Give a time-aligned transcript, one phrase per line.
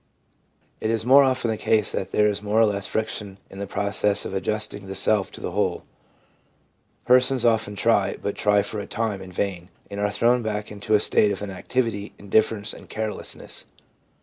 [0.79, 3.67] It is more often the .case that there is more or less friction in the
[3.67, 5.83] process of adjusting the self to the whole.
[7.05, 10.95] Persons often try, but try for a time in vain, and are thrown back into
[10.95, 13.65] a state of inactivity, indifference and carelessness.